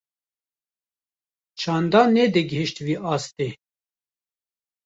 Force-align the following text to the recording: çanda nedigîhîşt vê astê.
çanda 1.59 2.01
nedigîhîşt 2.13 2.77
vê 2.85 2.95
astê. 3.13 3.47